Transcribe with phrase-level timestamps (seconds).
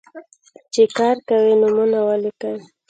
[0.73, 2.57] چې کار کوي، نومونه ولیکئ.